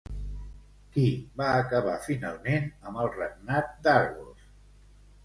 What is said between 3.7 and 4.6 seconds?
d'Argos?